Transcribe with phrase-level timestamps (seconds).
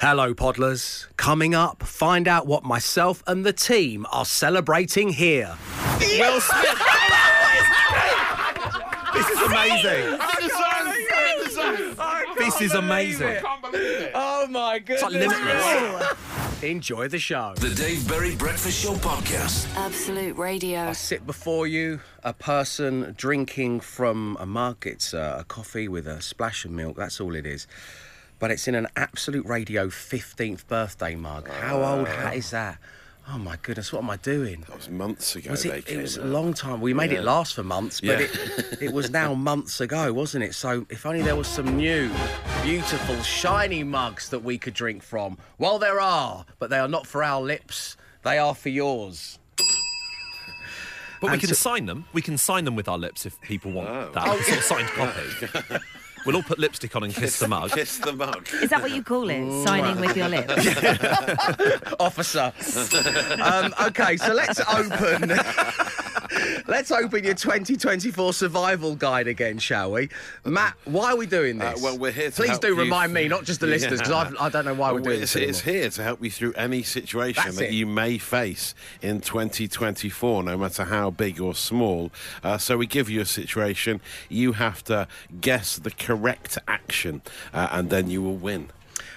[0.00, 1.06] Hello, Podlers.
[1.18, 5.54] Coming up, find out what myself and the team are celebrating here.
[6.00, 6.72] Will Smith.
[9.12, 10.18] this is amazing.
[12.38, 13.28] This is amazing.
[13.28, 14.12] I can't believe it.
[14.14, 15.38] Oh my It's like goodness.
[15.38, 16.62] limitless.
[16.62, 17.52] Enjoy the show.
[17.56, 19.68] The Dave Berry Breakfast Show Podcast.
[19.76, 20.80] Absolute Radio.
[20.80, 24.86] I sit before you, a person drinking from a mug.
[24.86, 26.96] It's uh, a coffee with a splash of milk.
[26.96, 27.66] That's all it is.
[28.40, 31.48] But it's in an Absolute Radio 15th birthday mug.
[31.48, 32.78] How old hat is that?
[33.28, 34.62] Oh my goodness, what am I doing?
[34.66, 35.50] That was months ago.
[35.50, 35.76] Was they it?
[35.76, 36.80] It came was a long time.
[36.80, 38.26] We made it last for months, but Yeah.
[38.26, 40.54] it, it was now months ago, wasn't it?
[40.54, 42.10] So if only there was some new,
[42.64, 45.36] beautiful, shiny mugs that we could drink from.
[45.58, 47.96] Well, there are, but they are not for our lips.
[48.24, 49.38] They are for yours.
[51.20, 52.06] But we can so- sign them.
[52.14, 54.10] We can sign them with our lips if people want Oh.
[54.14, 54.44] that.
[54.44, 55.84] sort of signed copy.
[56.26, 57.70] We'll all put lipstick on and kiss the mug.
[57.72, 58.48] Kiss the mug.
[58.62, 59.64] Is that what you call it?
[59.64, 60.66] Signing with your lips?
[62.00, 62.52] officer.
[63.42, 65.28] um, okay, so let's open.
[66.68, 70.08] let's open your 2024 survival guide again, shall we?
[70.44, 71.82] Matt, why are we doing Uh, this?
[71.82, 74.34] well, we're here to Please help do you remind me, not just the listeners, because
[74.38, 75.48] I don't know why we're Well, doing it's, this.
[75.48, 77.72] it's here to help you through any situation That's that it.
[77.74, 82.10] you may face in 2024, no matter how big or small.
[82.42, 85.08] Uh, so we give you a situation, you have to
[85.40, 87.22] guess the correct action,
[87.54, 88.68] uh, and then you will win.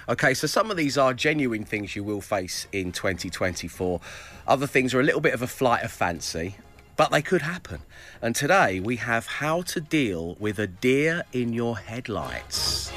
[0.08, 4.00] Okay, so some of these are genuine things you will face in 2024.
[4.46, 6.54] Other things are a little bit of a flight of fancy,
[6.96, 7.80] but they could happen.
[8.22, 12.92] And today we have how to deal with a deer in your headlights.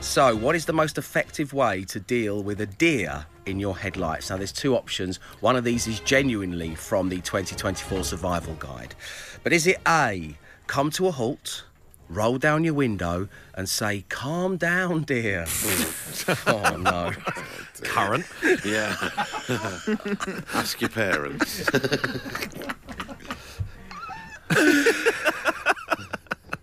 [0.00, 4.30] So, what is the most effective way to deal with a deer in your headlights?
[4.30, 5.18] Now, there's two options.
[5.40, 8.94] One of these is genuinely from the 2024 Survival Guide.
[9.42, 11.64] But is it A, come to a halt,
[12.08, 15.46] roll down your window, and say, calm down, dear?
[16.46, 17.12] oh, no.
[17.14, 17.32] Oh,
[17.82, 18.24] Current.
[18.64, 18.96] Yeah.
[20.54, 21.68] Ask your parents.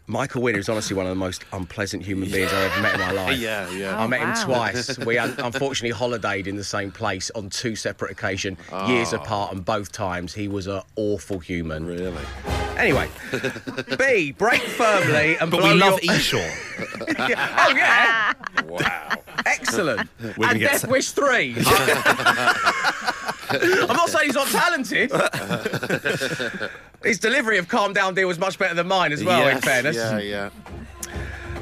[0.07, 2.99] Michael Winner is honestly one of the most unpleasant human beings I've ever met in
[2.99, 3.37] my life.
[3.39, 3.99] yeah, yeah.
[3.99, 4.97] I met him oh, twice.
[4.99, 9.17] We un- unfortunately holidayed in the same place on two separate occasions, years oh.
[9.17, 11.85] apart, and both times he was an awful human.
[11.85, 12.13] Really?
[12.77, 13.09] Anyway,
[13.97, 16.13] B, break firmly and But blow we love your...
[16.13, 17.15] Eshaw.
[17.19, 18.33] oh yeah,
[18.65, 19.09] Wow.
[19.45, 20.09] excellent.
[20.21, 21.55] gonna and get Death some- Wish three.
[23.49, 25.11] I'm not saying he's not talented.
[27.03, 29.47] His delivery of "Calm Down, Dear" was much better than mine as well.
[29.47, 29.95] in fairness.
[29.95, 30.49] Yeah, yeah.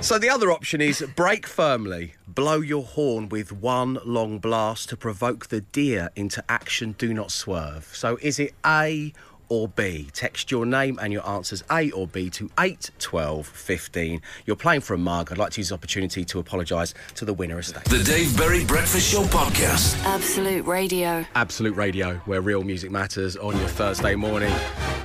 [0.01, 4.97] So the other option is break firmly, blow your horn with one long blast to
[4.97, 6.95] provoke the deer into action.
[6.97, 7.89] Do not swerve.
[7.93, 9.13] So is it A
[9.53, 10.07] or B?
[10.13, 14.19] Text your name and your answers A or B to 8 12 15.
[14.47, 15.31] You're playing for a mug.
[15.31, 17.83] I'd like to use this opportunity to apologise to the winner estate.
[17.85, 20.03] The Dave Berry Breakfast Show Podcast.
[20.05, 21.23] Absolute Radio.
[21.35, 24.51] Absolute Radio, where real music matters on your Thursday morning.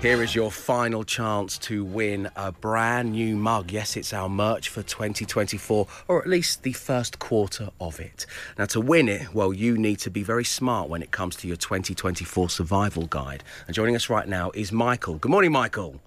[0.00, 3.70] Here is your final chance to win a brand new mug.
[3.70, 8.24] Yes, it's our merch for 2024, or at least the first quarter of it.
[8.56, 11.48] Now, to win it, well, you need to be very smart when it comes to
[11.48, 13.42] your 2024 survival guide.
[13.66, 15.16] And joining us right now is Michael.
[15.16, 16.00] Good morning, Michael.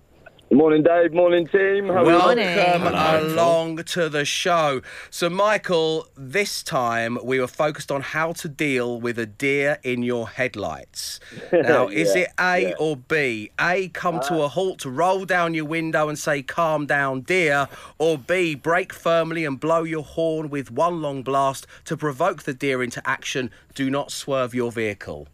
[0.52, 1.14] Good Morning, Dave.
[1.14, 1.88] Morning, team.
[1.88, 2.08] How are you?
[2.08, 3.32] Welcome Morning.
[3.32, 4.82] along to the show.
[5.10, 10.04] So, Michael, this time we were focused on how to deal with a deer in
[10.04, 11.22] your headlights.
[11.54, 12.74] Now, is it A yeah.
[12.80, 13.52] or B?
[13.62, 17.70] A, come to a halt, roll down your window and say, calm down, deer.
[17.98, 22.54] Or B, brake firmly and blow your horn with one long blast to provoke the
[22.54, 23.52] deer into action.
[23.74, 25.30] Do not swerve your vehicle.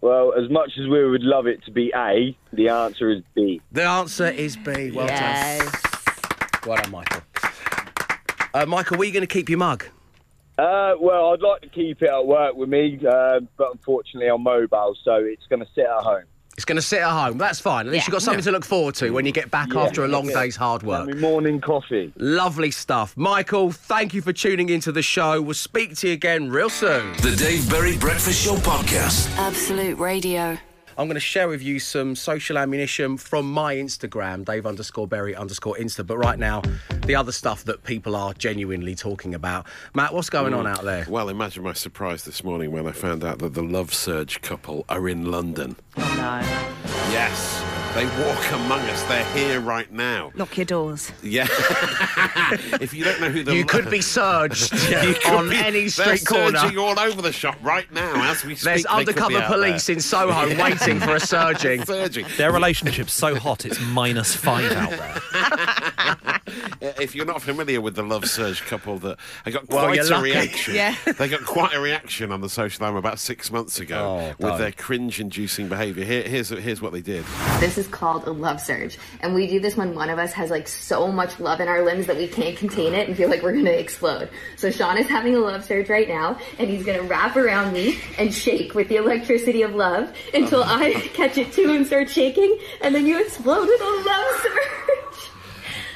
[0.00, 3.60] Well, as much as we would love it to be A, the answer is B.
[3.72, 4.90] The answer is B.
[4.92, 5.58] Well Yes.
[5.72, 6.60] done.
[6.66, 7.22] Well done, Michael.
[8.54, 9.84] Uh, Michael, were you going to keep your mug?
[10.56, 14.42] Uh, well, I'd like to keep it at work with me, uh, but unfortunately I'm
[14.42, 16.24] mobile, so it's going to sit at home.
[16.58, 17.38] It's going to sit at home.
[17.38, 17.86] That's fine.
[17.86, 18.08] At least Yeah.
[18.08, 19.82] you've got something to look forward to when you get back Yeah.
[19.82, 20.42] after a long Yeah.
[20.42, 21.06] day's hard work.
[21.06, 22.12] me morning coffee.
[22.16, 23.14] Lovely stuff.
[23.16, 25.40] Michael, thank you for tuning into the show.
[25.40, 27.12] We'll speak to you again real soon.
[27.22, 29.30] The Dave Berry Breakfast Show Podcast.
[29.38, 30.58] Absolute Radio.
[30.98, 35.32] I'm going to share with you some social ammunition from my Instagram, Dave underscore Berry
[35.32, 36.04] underscore Insta.
[36.04, 36.60] But right now,
[37.06, 39.68] the other stuff that people are genuinely talking about.
[39.94, 40.72] Matt, what's going on hmm.
[40.72, 41.06] out there?
[41.08, 44.84] Well, imagine my surprise this morning when I found out that the Love Surge couple
[44.88, 45.76] are in London.
[45.96, 46.40] Oh, no.
[47.12, 47.62] Yes,
[47.98, 49.02] they walk among us.
[49.04, 50.30] They're here right now.
[50.36, 51.10] Lock your doors.
[51.20, 51.48] Yeah.
[52.80, 55.88] if you don't know who the You could be surged You could on be- any
[55.88, 56.58] they're street corner.
[56.60, 58.64] surging all over the shop right now as we speak.
[58.66, 59.96] There's They undercover police there.
[59.96, 61.84] in Soho waiting for a surging.
[61.84, 62.24] surging.
[62.36, 65.57] Their relationship's so hot it's minus five out there.
[66.88, 69.96] Uh, if you're not familiar with the Love Surge couple, that I got Well, quite
[69.96, 70.22] you're a lucky.
[70.24, 70.74] reaction.
[70.74, 70.94] Yeah.
[71.18, 74.38] They got quite a reaction on the social arm about six months ago Oh, with
[74.38, 74.58] don't.
[74.58, 76.04] their cringe-inducing behaviour.
[76.04, 77.24] Here, here's here's what they did.
[77.60, 78.98] This is called a love surge.
[79.20, 81.84] And we do this when one of us has like so much love in our
[81.84, 84.28] limbs that we can't contain it and feel like we're gonna explode.
[84.56, 87.98] So Sean is having a love surge right now and he's gonna wrap around me
[88.18, 92.58] and shake with the electricity of love until I catch it too and start shaking
[92.80, 95.07] and then you explode with a love surge.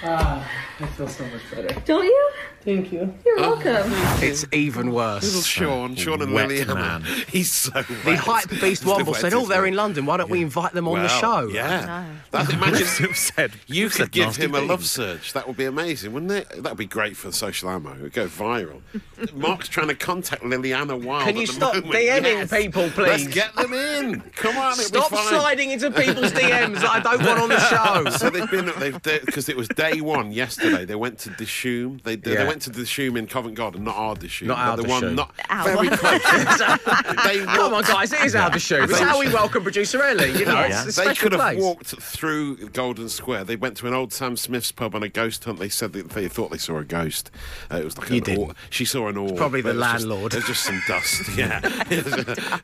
[0.04, 0.48] Ah,
[0.80, 1.80] I feel so much better.
[1.84, 2.30] Don't you?
[2.64, 3.12] Thank you.
[3.26, 3.92] You're welcome.
[3.92, 5.24] Uh, it's even worse.
[5.24, 6.74] Little Sean, Sean and wet Liliana.
[6.74, 7.02] man.
[7.28, 8.18] He's so The wet.
[8.20, 10.06] hype beast He's Womble said, "Oh, they're in London.
[10.06, 12.06] Why don't we invite them on the Well, show?" Yeah.
[12.30, 14.90] That, imagine said you said could give nasty him a love things.
[14.92, 15.32] surge.
[15.32, 16.48] That would be amazing, wouldn't it?
[16.62, 17.92] That would be great for the social ammo.
[17.94, 18.80] It would go viral.
[19.34, 21.24] Mark's trying to contact Liliana Wild.
[21.26, 21.92] Can you at the stop moment.
[21.94, 22.50] DMing Yes.
[22.50, 23.28] people, Let's please?
[23.34, 24.20] get them in.
[24.36, 25.26] Come on, it'll Stop be fine.
[25.28, 28.10] sliding into people's DMs that I don't want on the show.
[28.16, 30.84] So they've been they've because it was day one yesterday.
[30.84, 32.02] They went to Dishoom.
[32.04, 32.51] They they, Yeah.
[32.52, 35.02] They went to Dishoom in Covent Garden, not our Dishoom, Not but our the Dishoom.
[35.02, 35.64] one not Our.
[35.64, 36.22] very close.
[37.24, 38.82] they Come on, guys, it is our show.
[38.82, 40.32] It's how we welcome producer Ellie.
[40.38, 41.60] You know, it's They could have place.
[41.62, 43.44] walked through Golden Square.
[43.44, 45.58] They went to an old Sam Smith's pub on a ghost hunt.
[45.58, 47.30] They said that they thought they saw a ghost.
[47.70, 48.38] Uh, it was like You an didn't.
[48.44, 48.56] orb.
[48.70, 49.36] She saw an orb.
[49.36, 50.32] probably the it was just- landlord.
[50.32, 51.22] There's just some dust.
[51.36, 51.60] Yeah,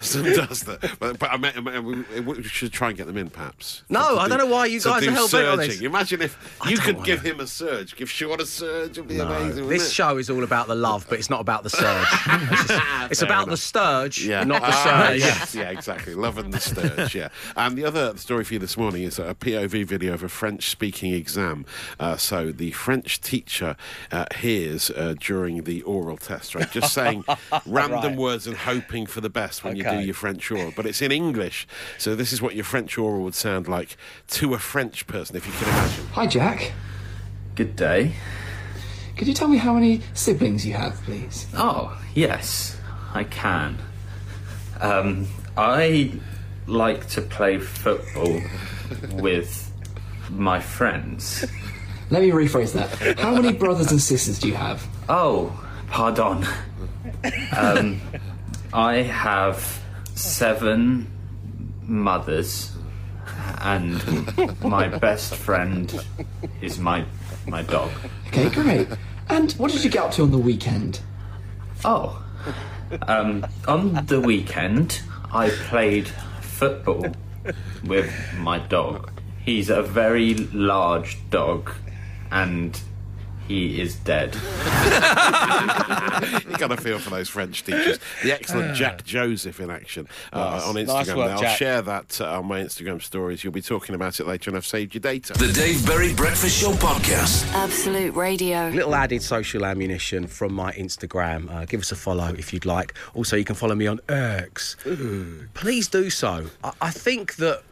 [0.01, 0.67] some dust.
[0.67, 3.83] That, but, but I meant, I meant we should try and get them in, perhaps.
[3.89, 5.81] No, I don't know why you guys are hell bent on this.
[5.81, 8.91] Imagine if you could wanna- give him a surge, give Sean a surge.
[8.93, 9.67] It'd be amazing.
[9.79, 9.95] Wouldn't This it?
[9.95, 12.09] show is all about the love, but it's not about the surge.
[12.27, 13.51] it's just- it's about enough.
[13.51, 14.45] the sturge, Yeah.
[14.45, 15.21] not the Ah, surge.
[15.21, 16.15] yes, yeah, exactly.
[16.15, 17.29] Loving the sturge, yeah.
[17.57, 20.69] And the other story for you this morning is a POV video of a French
[20.71, 21.65] speaking exam.
[21.99, 23.77] Uh, so the French teacher
[24.13, 26.71] uh, hears uh, during the oral test, right?
[26.71, 27.25] Just saying
[27.67, 28.17] random Right.
[28.19, 30.73] words and hoping for the best when you do your French oral.
[30.77, 31.67] But it's in English.
[31.99, 33.97] So this is what your French oral would sound like
[34.29, 36.07] to a French person, if you can imagine.
[36.13, 36.73] Hi, Jack.
[37.55, 38.13] Good day.
[39.19, 41.49] Could you tell me how many siblings you have, please?
[41.55, 42.79] Oh, yes,
[43.13, 43.77] I can.
[44.81, 45.27] Um,
[45.57, 46.13] I
[46.69, 48.41] like to play football
[49.15, 49.73] with
[50.31, 51.45] my friends.
[52.11, 53.19] Let me rephrase that.
[53.19, 54.87] How many brothers and sisters do you have?
[55.09, 55.53] Oh,
[55.89, 56.47] pardon.
[57.57, 58.01] Um,
[58.73, 59.83] I have
[60.15, 61.11] seven
[61.83, 62.73] mothers,
[63.63, 66.05] and my best friend
[66.61, 67.05] is my
[67.49, 67.91] my dog.
[68.29, 68.89] Okay, great.
[69.31, 71.01] And what did you get up to on the weekend?
[71.85, 72.25] Oh,
[73.03, 75.03] um, on the weekend,
[75.33, 76.09] I played
[76.41, 77.07] football
[77.85, 79.11] with my dog.
[79.45, 81.71] He's a very large dog,
[82.31, 82.81] and
[83.49, 84.35] he is dead.
[84.35, 84.41] you
[86.59, 87.99] got to feel for those French teachers.
[88.23, 90.87] The excellent Jack Joseph in action uh, on Instagram.
[90.87, 91.57] Nice work, I'll Jack.
[91.59, 93.43] share that uh, on my Instagram stories.
[93.43, 95.33] You'll be talking about it later, and I've saved your data.
[95.33, 97.51] The Dave Berry Breakfast Show Podcast.
[97.55, 98.69] Absolute Radio.
[98.69, 101.51] Little added social ammunition from my Instagram.
[101.51, 102.95] Uh, give us a follow if you'd like.
[103.15, 104.77] Also, you can follow me on X.
[105.55, 106.47] Please do so.
[106.63, 107.63] I, I think that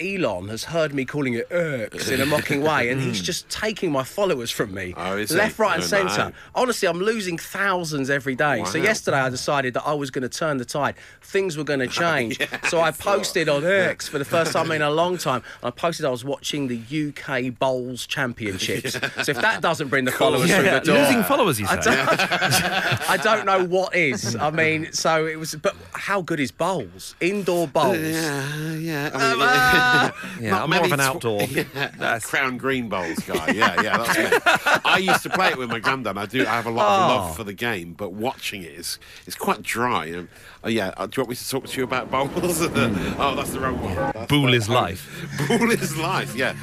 [0.00, 3.90] Elon has heard me calling it X in a mocking way, and he's just taking
[3.90, 6.16] my followers from me, Oh, left, right, and Oh, centre.
[6.30, 6.32] no.
[6.54, 8.62] Honestly, I'm losing thousands every day.
[8.66, 10.94] So yesterday, I decided that I was going to turn the tide.
[11.22, 12.38] Things were going to change.
[12.68, 15.42] so I posted on X for the first time in a long time.
[15.62, 18.96] I posted I was watching the UK Bowls Championships.
[19.26, 21.90] So if that doesn't bring the followers through the door, Losing followers, you I say?
[21.90, 24.36] don't, I don't know what is.
[24.36, 25.54] I mean, so it was.
[25.54, 27.14] But how good is bowls?
[27.20, 27.96] Indoor bowls.
[27.98, 29.10] Yeah, yeah.
[29.14, 29.48] I Um, mean,
[29.86, 31.42] uh, Yeah, I'm more of an outdoor.
[31.50, 33.52] Yeah, Crown Green Bowls guy.
[33.52, 34.80] Yeah, yeah, that's me.
[34.84, 36.18] I used to play it with my granddad.
[36.18, 36.42] I do.
[36.42, 37.14] I have a lot of Oh.
[37.16, 40.06] love for the game, but watching it is it's quite dry.
[40.06, 40.28] And
[40.66, 42.32] oh yeah, uh, do you want me to talk to you about bowls?
[42.62, 43.94] oh, that's the wrong one.
[43.94, 45.08] That's Bull is life.
[45.48, 46.34] Bull is life.
[46.34, 46.54] Yeah,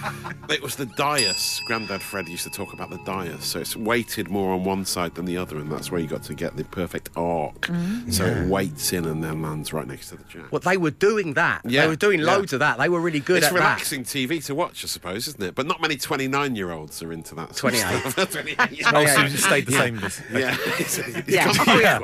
[0.50, 1.62] it was the dais.
[1.66, 3.44] Granddad Fred used to talk about the dais.
[3.46, 6.24] So it's weighted more on one side than the other, and that's where you got
[6.24, 7.70] to get the perfect arc.
[8.10, 10.52] So it weights in and then lands right next to the jack.
[10.52, 11.62] Well, they were doing that.
[11.66, 12.26] Yeah, they were doing yeah.
[12.26, 12.78] loads of that.
[12.78, 13.48] They were really good at that.
[13.48, 15.56] it's at relaxing TV to watch, I suppose, isn't it?
[15.56, 17.56] But not many 29 year olds are into that.
[17.56, 18.58] sort of 28.
[18.58, 18.84] 28.
[18.94, 20.00] Oh, so you stayed the same.
[20.00, 20.22] This.
[20.32, 20.58] Yeah.
[20.80, 21.54] It's, it's Yeah.
[21.66, 22.00] Oh, yeah.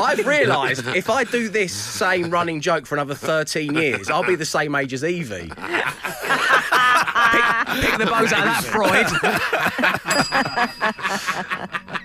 [0.00, 4.34] I've realised if I do this same running joke for another 13 years, I'll be
[4.36, 5.48] the same age as Evie.
[5.48, 5.54] pick,
[7.80, 9.06] pick the bows out of that, Freud.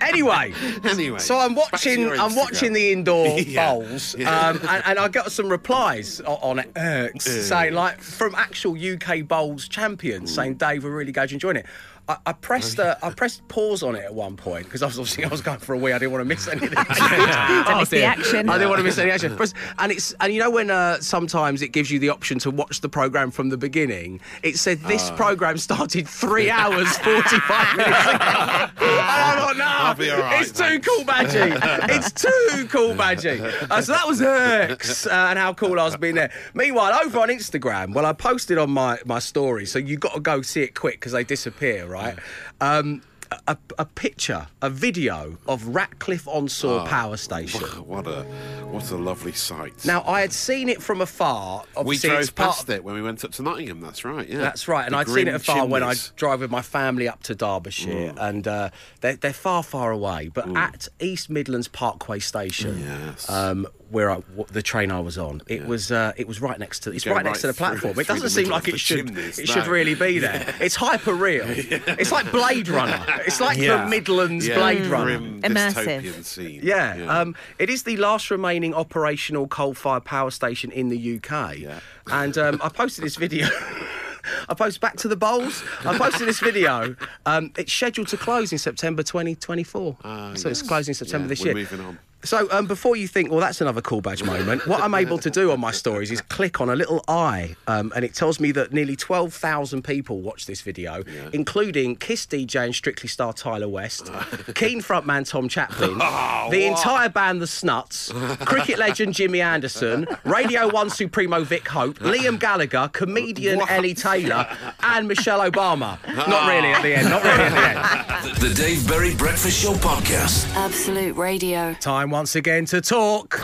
[0.00, 0.52] anyway,
[0.84, 2.10] Anyway, so I'm watching.
[2.10, 3.72] I'm watching the indoor Yeah.
[3.74, 4.30] bowls, Yeah.
[4.48, 8.76] um, and, and I got some replies o- on it X saying like from actual
[8.76, 11.66] UK bowls champions saying Dave, we're really glad you're enjoying it.
[12.06, 14.98] I, I pressed uh, I pressed pause on it at one point because I was
[14.98, 15.92] obviously I was going for a wee.
[15.92, 16.68] I didn't want to miss anything.
[16.74, 18.48] Don't miss the action.
[18.50, 19.38] I didn't want to miss any action.
[19.78, 22.82] And it's and you know when uh, sometimes it gives you the option to watch
[22.82, 24.20] the program from the beginning.
[24.42, 25.16] It said this Ah.
[25.16, 28.14] program started three hours forty five minutes ago.
[28.14, 31.58] and I thought, no, I'll be all right, it's too cool, Badgie.
[31.90, 33.40] it's too cool, Badgie.
[33.70, 36.30] Uh, so that was X uh, and how cool I was being there.
[36.52, 40.20] Meanwhile, over on Instagram, well, I posted on my my story, so you got to
[40.20, 42.18] go see it quick because they disappear, right?
[42.60, 43.02] Um,
[43.48, 47.60] a, a picture, a video of Ratcliffe on Soar Power Station.
[47.84, 48.22] What a
[48.70, 49.84] what a lovely sight.
[49.84, 51.64] Now, I had seen it from afar.
[51.74, 53.80] we Obviously, it's drove past it when we went up to Nottingham.
[53.80, 54.28] That's right.
[54.28, 56.10] Yeah, That's right, and The I'd seen it afar when I chimneys.
[56.10, 56.16] Mm.
[56.16, 58.70] drive with my family up to Derbyshire, and uh,
[59.00, 60.28] they're, they're far, far away.
[60.32, 63.28] But at East Midlands Parkway Station, Yes.
[63.28, 66.58] um, where I, w- the train I was on, it was uh, it was right
[66.58, 67.94] next to it's go right, next to the platform.
[67.94, 69.54] through- it doesn't seem like it should chimneys, it no.
[69.54, 70.54] should really be there.
[70.60, 71.46] It's hyper real.
[72.02, 73.02] It's like Blade Runner.
[73.26, 73.84] It's like Yeah.
[73.84, 75.18] the Midlands Yeah, Blade Runner.
[75.18, 76.02] grim Immersive.
[76.02, 76.60] dystopian scene.
[76.62, 81.80] Yeah, Um, it is the last remaining operational coal-fired power station in the UK, Yeah.
[82.10, 83.48] and um, I posted this video.
[84.48, 85.62] I posted back to the bowls.
[85.84, 86.96] I posted this video.
[87.26, 89.96] Um, it's scheduled to close in September 2024.
[90.36, 91.54] so it's closing in September Yeah, this we're year.
[91.54, 91.98] moving on.
[92.24, 95.30] So um, before you think, well, that's another cool badge moment, what I'm able to
[95.30, 98.50] do on my stories is click on a little eye, um, and it tells me
[98.52, 101.02] that nearly 12,000 people watched this video,
[101.32, 104.06] including Kiss DJ and Strictly Star Tyler West,
[104.54, 105.98] Keane frontman Tom Chaplin,
[106.50, 108.10] the entire band The Snuts,
[108.44, 114.46] cricket legend Jimmy Anderson, Radio 1 Supremo Vick Hope, Liam Gallagher, comedian Ellie Taylor,
[114.82, 115.98] and Michelle Obama.
[116.26, 118.36] Not really at the end, not really at the end.
[118.44, 120.52] The Dave Berry Breakfast Show Podcast.
[120.54, 121.72] Absolute Radio.
[121.74, 123.40] Time once again to talk.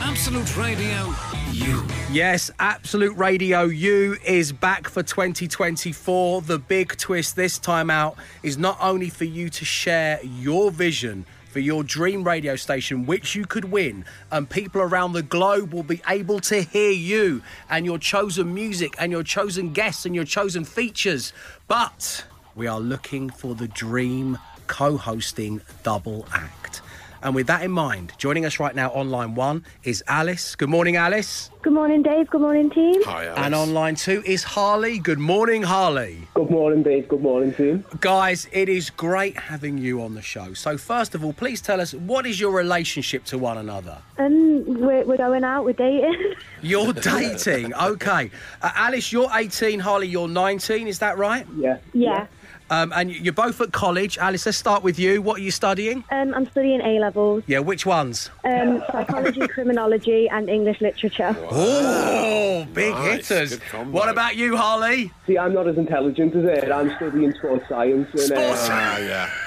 [0.00, 1.14] Absolute Radio
[1.52, 1.86] U.
[2.10, 6.42] Yes, Absolute Radio U is back for 2024.
[6.42, 11.24] The big twist this time out is not only for you to share your vision
[11.50, 15.84] for your dream radio station, which you could win, and people around the globe will
[15.84, 20.24] be able to hear you and your chosen music and your chosen guests and your
[20.24, 21.32] chosen features.
[21.68, 22.24] But
[22.56, 26.57] we are looking for the dream co hosting double act.
[27.22, 30.54] And with that in mind, joining us right now on line one is Alice.
[30.54, 31.50] Good morning, Alice.
[31.62, 32.30] Good morning, Dave.
[32.30, 33.02] Good morning, team.
[33.04, 33.38] Hi, Alice.
[33.38, 34.98] And on line two is Harley.
[34.98, 36.28] Good morning, Harley.
[36.34, 37.08] Good morning, Dave.
[37.08, 37.84] Good morning, team.
[38.00, 40.54] Guys, it is great having you on the show.
[40.54, 43.98] So, first of all, please tell us what is your relationship to one another?
[44.18, 45.64] Um, we're, we're going out.
[45.64, 46.34] We're dating.
[46.62, 48.32] You're dating, okay.
[48.60, 49.78] Uh, Alice, you're 18.
[49.78, 50.88] Harley, you're 19.
[50.88, 51.46] Is that right?
[51.56, 51.78] Yeah.
[51.92, 52.26] yeah.
[52.70, 54.18] Um, and you're both at college.
[54.18, 55.22] Alice, let's start with you.
[55.22, 56.04] What are you studying?
[56.10, 58.30] Um, I'm studying A levels, Yeah, which ones?
[58.44, 61.34] um, psychology, criminology, and English literature.
[61.50, 63.58] Oh, big Nice, hitters.
[63.90, 65.10] What about you, Harley?
[65.26, 66.70] See, I'm not as intelligent as it.
[66.70, 69.30] I'm studying sports science and Sports- uh, Ah, yeah.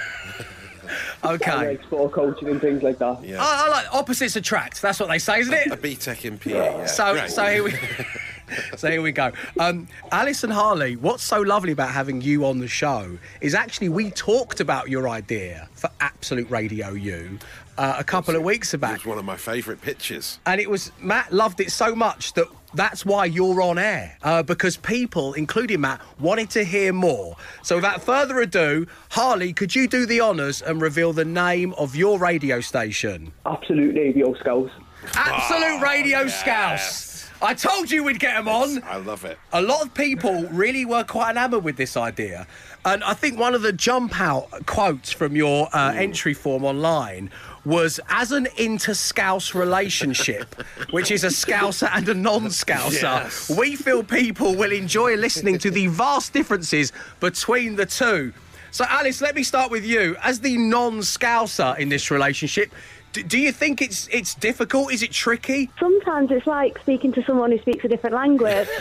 [1.23, 1.55] Okay.
[1.55, 3.23] like sport coaching and things like that.
[3.23, 3.37] Yeah.
[3.39, 4.81] I, I like opposites attract.
[4.81, 5.67] That's what they say, isn't it?
[5.71, 6.51] A BTEC in PE.
[6.53, 6.85] Yeah.
[6.87, 7.29] So, Great.
[7.29, 7.73] so here we,
[8.77, 9.31] so here we go.
[9.59, 13.89] Um, Alice and Harley, what's so lovely about having you on the show is actually
[13.89, 17.39] we talked about your idea for Absolute Radio U
[17.77, 18.87] uh, a couple of weeks ago.
[18.89, 20.39] It was one of my favourite pitches.
[20.45, 22.47] and it was Matt loved it so much that.
[22.73, 27.35] That's why you're on air, uh, because people, including Matt, wanted to hear more.
[27.63, 31.97] So, without further ado, Harley, could you do the honours and reveal the name of
[31.97, 33.33] your radio station?
[33.45, 34.71] Absolute radio Scouse.
[35.15, 37.10] Absolute Radio Scouse.
[37.43, 38.83] I told you we'd get them on.
[38.83, 39.37] I love it.
[39.51, 42.45] a lot of people really were quite enamoured with this idea.
[42.85, 47.31] And I think one of the jump out quotes from your uh, entry form online
[47.65, 50.53] was as an inter scouse relationship,
[50.91, 53.49] which is a scouser and a non scouser, Yes.
[53.55, 58.33] we feel people will enjoy listening to the vast differences between the two.
[58.71, 60.15] So, Alice, let me start with you.
[60.23, 62.71] As the non scouser in this relationship,
[63.11, 64.91] d- do you think it's it's difficult?
[64.91, 65.69] Is it tricky?
[65.79, 68.67] Sometimes it's like speaking to someone who speaks a different language.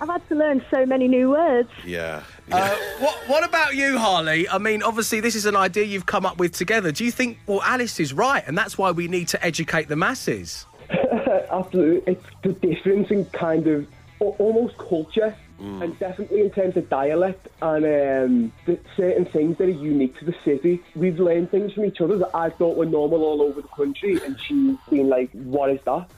[0.00, 1.68] I've had to learn so many new words.
[1.84, 2.22] Yeah.
[2.50, 4.48] Uh, what, what about you, Harley?
[4.48, 6.92] I mean, obviously, this is an idea you've come up with together.
[6.92, 9.96] Do you think, well, Alice is right, and that's why we need to educate the
[9.96, 10.66] masses?
[11.50, 12.12] Absolutely.
[12.12, 13.86] It's the difference in kind of
[14.18, 20.18] almost culture and definitely in terms of dialect and um, certain things that are unique
[20.18, 20.82] to the city.
[20.94, 24.18] We've learned things from each other that I thought were normal all over the country
[24.24, 26.08] and she's been like, what is that?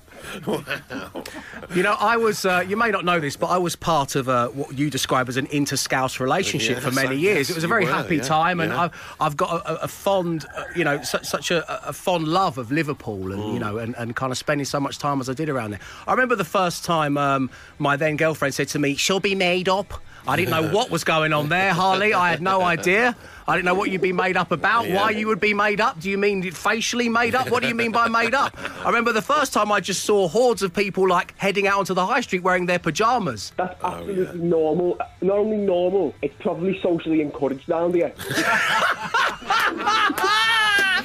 [1.74, 4.28] You know, I was, uh, you may not know this, but I was part of
[4.28, 7.38] uh, what you describe as an inter Scouse relationship for many I years.
[7.38, 8.82] guess It was a very were, happy yeah, time, and yeah.
[8.82, 12.58] I've, I've got a, a fond, uh, you know, such, such a, a fond love
[12.58, 15.34] of Liverpool and, you know, and, and kind of spending so much time as I
[15.34, 15.80] did around there.
[16.06, 19.68] I remember the first time um, my then girlfriend said to me, She'll be made
[19.68, 20.02] up.
[20.26, 22.12] I didn't know what was going on there, Harley.
[22.12, 23.16] I had no idea.
[23.48, 25.98] I don't know what you'd be made up about, why you would be made up.
[25.98, 27.50] Do you mean facially made up?
[27.50, 28.54] What do you mean by made up?
[28.84, 31.94] I remember the first time I just saw hordes of people like heading out onto
[31.94, 33.52] the high street wearing their pajamas.
[33.56, 34.98] That's oh, absolutely normal.
[35.22, 38.12] Not only normal, it's probably socially encouraged down there.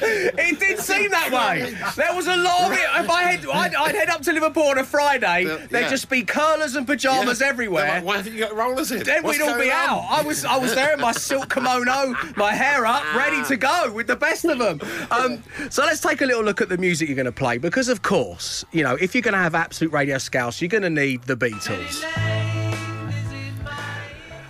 [0.04, 1.74] it did seem that way.
[1.96, 2.80] There was a lot of it.
[3.04, 6.24] If I had, I'd, I'd head up to Liverpool on a Friday, there'd just be
[6.24, 7.48] curlers and pajamas Yeah.
[7.48, 7.88] everywhere.
[7.88, 9.04] Like, Why haven't you got rollers in?
[9.04, 10.06] Then What's we'd all be on?" out.
[10.10, 13.92] I was, I was there in my silk kimono, my hair up, ready to go
[13.94, 14.80] with the best of them.
[15.12, 17.90] Um, so let's take a little look at the music you're going to play, because
[17.90, 20.90] of course, you know, if you're going to have absolute radio scouse, you're going to
[20.90, 22.04] need the Beatles.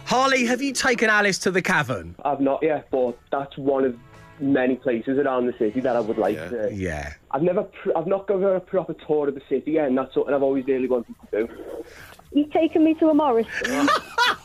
[0.05, 2.15] Harley, have you taken Alice to the cavern?
[2.23, 3.95] I've not yet, but that's one of
[4.43, 6.69] many places around the city that I would like to.
[6.73, 7.13] Yeah.
[7.31, 10.13] I've never, pr- I've not given a proper tour of the city yet, and that's
[10.13, 11.53] something I've always really wanted to do.
[12.33, 13.89] You've taken me to a Morrison.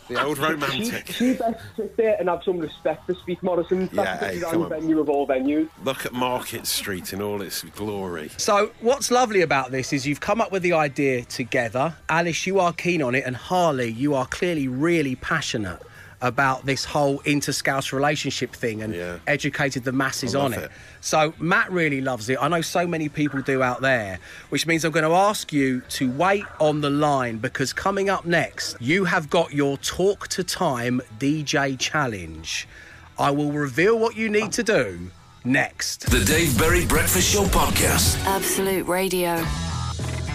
[0.08, 1.06] The old romantic.
[1.08, 3.90] She best sit there and have some respect for Speak Morrison.
[3.92, 4.80] Yeah, That's hey, the come design on.
[4.80, 5.68] venue of all venues.
[5.84, 8.30] Look at Market Street in all its glory.
[8.38, 11.94] So, what's lovely about this is you've come up with the idea together.
[12.08, 15.78] Alice, you are keen on it, and Harley, you are clearly really passionate
[16.20, 19.18] about this whole inter-scouse relationship thing and Yeah.
[19.26, 20.64] educated the masses on it.
[20.64, 20.70] it.
[21.00, 22.38] So, Matt really loves it.
[22.40, 25.80] I know so many people do out there, which means I'm going to ask you
[25.90, 30.42] to wait on the line because coming up next, you have got your Talk to
[30.42, 32.66] Time DJ challenge.
[33.18, 35.10] I will reveal what you need to do
[35.44, 36.10] next.
[36.10, 38.18] The Dave Berry Breakfast Show Podcast.
[38.26, 39.44] Absolute Radio.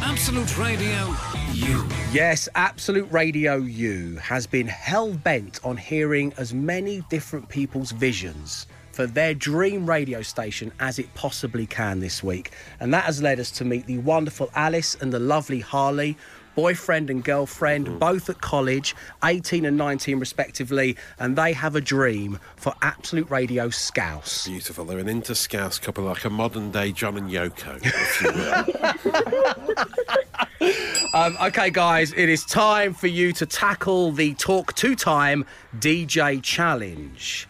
[0.02, 1.33] Absolute Radio
[1.63, 1.88] U.
[2.12, 8.67] Yes, Absolute Radio U has been hell bent on hearing as many different people's visions
[8.91, 12.51] for their dream radio station as it possibly can this week.
[12.79, 16.17] And that has led us to meet the wonderful Alice and the lovely Harley.
[16.55, 22.39] Boyfriend and girlfriend, both at college, 18 and 19 respectively, and they have a dream
[22.55, 24.48] for Absolute Radio Scouse.
[24.48, 24.86] Beautiful.
[24.86, 29.86] They're an inter-scouse couple, like a modern day John and Yoko, if you will.
[31.13, 35.45] Um, okay, guys, it is time for you to tackle the Talk Two Time
[35.77, 37.48] DJ Challenge.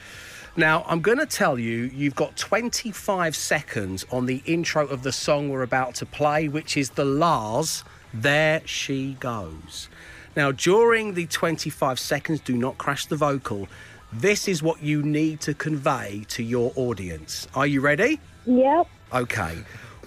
[0.58, 5.14] Now, I'm going to tell you, you've got 25 seconds on the intro of the
[5.14, 9.90] song we're about to play, which is the La's, There She Goes.
[10.36, 13.68] Now, during the 25 seconds, do not crash the vocal.
[14.12, 17.48] This is what you need to convey to your audience.
[17.56, 18.20] Are you ready?
[18.46, 18.88] yep.
[19.14, 19.58] Okay.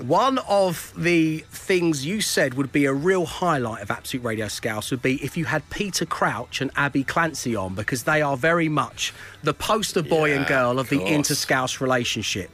[0.00, 4.90] One of the things you said would be a real highlight of Absolute Radio Scouse
[4.90, 8.68] would be if you had Peter Crouch and Abby Clancy on because they are very
[8.68, 11.10] much the poster boy and girl of the course.
[11.10, 12.50] inter Scouse relationship.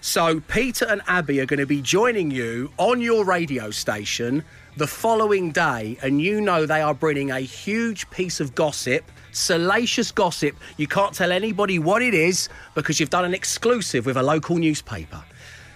[0.00, 4.42] So Peter and Abby are going to be joining you on your radio station
[4.76, 10.10] the following day, and you know they are bringing a huge piece of gossip, salacious
[10.10, 10.56] gossip.
[10.76, 14.56] You can't tell anybody what it is because you've done an exclusive with a local
[14.56, 15.22] newspaper.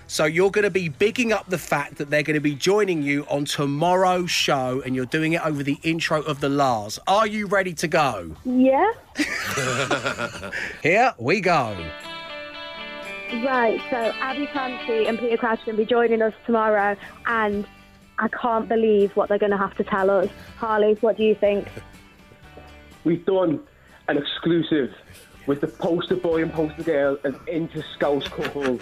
[0.08, 3.02] So you're going to be bigging up the fact that they're going to be joining
[3.02, 6.98] you on tomorrow's show, and you're doing it over the intro of the La's.
[7.06, 8.34] Are you ready to go?
[8.44, 8.92] Yeah.
[10.82, 11.76] Here we go.
[13.44, 13.80] Right.
[13.90, 17.66] So Abby Clancy and Peter Crouch are going to be joining us tomorrow, and
[18.18, 20.28] I can't believe what they're going to have to tell us.
[20.56, 21.68] Harley, what do you think?
[23.04, 23.60] We've done
[24.08, 24.94] an exclusive
[25.46, 28.80] with the poster boy and poster girl of Inter Scouse couple.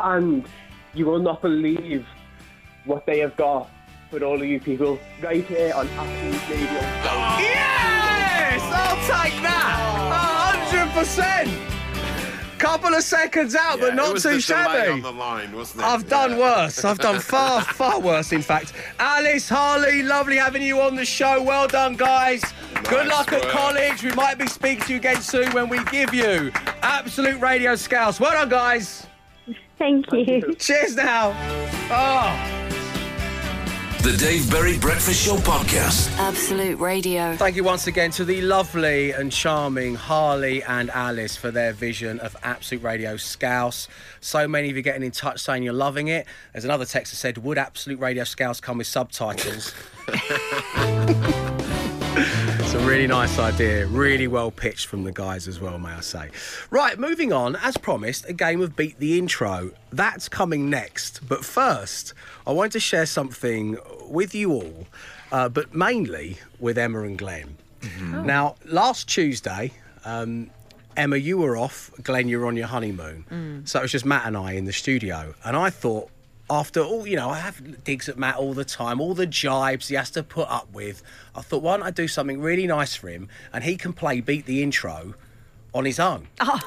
[0.00, 0.46] and
[0.92, 2.06] you will not believe
[2.84, 3.70] what they have got
[4.10, 6.80] for all of you people right here on Absolute Radio.
[7.40, 8.60] Yes!
[8.72, 10.54] I'll take that!
[10.72, 11.73] A 100%!
[12.64, 14.90] Couple of seconds out, but not it was too the delay shabby.
[14.92, 15.86] on the line, wasn't it?
[15.86, 16.38] I've done Yeah.
[16.38, 16.82] worse.
[16.84, 18.72] I've done far, far worse, in fact.
[18.98, 21.42] Alice, Harley, lovely having you on the show.
[21.42, 22.42] Well done, guys.
[22.84, 24.02] Good luck at college.
[24.02, 28.18] We might be speaking to you again soon when we give you Absolute Radio Scouse.
[28.18, 29.06] Well done, guys.
[29.78, 30.54] Thank you.
[30.54, 31.34] Cheers now.
[31.90, 32.63] Oh.
[34.04, 36.14] The Dave Berry Breakfast Show Podcast.
[36.18, 37.34] Absolute Radio.
[37.36, 42.20] Thank you once again to the lovely and charming Harley and Alice for their vision
[42.20, 43.88] of Absolute Radio Scouse.
[44.20, 46.26] So many of you getting in touch saying you're loving it.
[46.52, 49.72] There's another text that said, Would Absolute Radio Scouse come with subtitles?
[52.74, 53.86] It's a really nice idea.
[53.86, 56.30] Really well pitched from the guys as well, may I say.
[56.70, 57.54] Right, moving on.
[57.54, 59.70] As promised, a game of Beat the Intro.
[59.92, 61.20] That's coming next.
[61.28, 62.14] But first,
[62.48, 64.88] I want to share something with you all,
[65.30, 67.56] uh, but mainly with Emma and Glenn.
[68.00, 69.70] Now, last Tuesday,
[70.04, 70.50] um,
[70.96, 71.92] Emma, you were off.
[72.02, 73.62] Glenn, you were on your honeymoon.
[73.66, 75.32] So it was just Matt and I in the studio.
[75.44, 76.10] And I thought,
[76.50, 79.88] after all, you know, I have digs at Matt all the time, all the jibes
[79.88, 81.02] he has to put up with.
[81.34, 84.20] I thought, why don't I do something really nice for him and he can play
[84.20, 85.14] Beat the Intro
[85.72, 86.28] on his own.
[86.40, 86.60] Oh.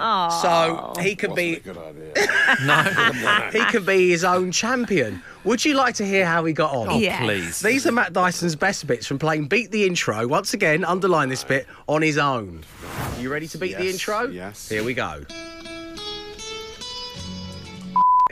[0.00, 0.94] oh.
[0.96, 2.12] So he can be a Good idea.
[2.64, 3.50] No.
[3.52, 5.22] he can be his own champion.
[5.44, 6.88] Would you like to hear how he got on?
[6.88, 7.22] Oh, Yes.
[7.22, 7.60] please.
[7.60, 10.26] These are Matt Dyson's best bits from playing Beat the Intro.
[10.26, 12.64] Once again, underline this bit on his own.
[13.18, 14.28] You ready to beat the intro?
[14.28, 14.68] yes.
[14.68, 15.24] Here we go.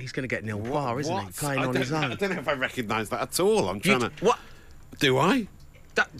[0.04, 1.18] He's going to get nil par, isn't he?
[1.24, 1.34] What?
[1.34, 2.04] Playing I on don't, his own.
[2.04, 3.70] I don't know if I recognise that at all.
[3.70, 4.10] I'm You- trying to.
[4.22, 4.38] what?
[4.98, 5.48] Do I?
[5.94, 6.10] That-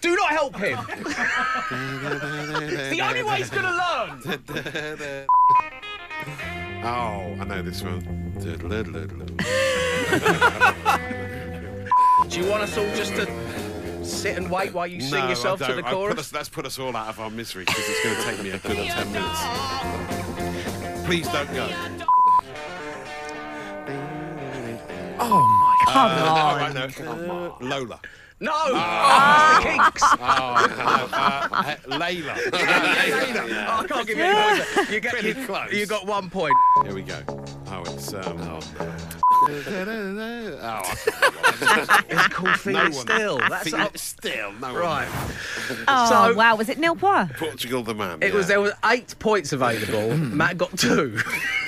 [0.00, 0.78] do not help him.
[2.88, 4.22] the only way he's going to learn.
[6.84, 8.00] Oh, I know this one.
[12.28, 13.26] Do you want us all just to
[14.06, 15.84] sit and wait while you sing yourself to the don't.
[15.84, 16.18] I put chorus?
[16.18, 18.50] us, let's put us all out of our misery because it's going to take me
[18.52, 19.40] a good ten minutes.
[21.06, 21.68] Please don't go.
[25.26, 26.60] Oh my Come Uh, on.
[26.60, 27.52] oh, know.
[27.60, 28.00] Uh, Lola.
[28.40, 30.02] No, oh, it's the Kinks.
[30.02, 31.08] Oh, hello.
[31.12, 32.34] Uh, uh, Layla.
[32.34, 33.66] Layla.
[33.68, 34.90] Oh, I can't give you any points.
[34.90, 35.72] You get Pretty you, close.
[35.72, 36.52] you got one point.
[36.82, 37.22] Here we go.
[37.68, 38.38] Oh, it's um.
[38.42, 38.60] Oh,
[39.46, 40.82] Oh,
[42.08, 43.06] it's called Feel no It one.
[43.06, 43.38] Still.
[43.38, 43.94] That's Feel up.
[43.94, 44.52] It still.
[44.52, 44.82] No one.
[44.82, 45.08] Right.
[45.88, 46.56] Oh, So- wow.
[46.56, 47.28] Was it nil poir?
[47.36, 48.18] Portugal, the man.
[48.22, 48.34] It yeah.
[48.34, 49.84] was there were eight points available.
[50.14, 50.36] Hmm.
[50.36, 51.16] Matt got two.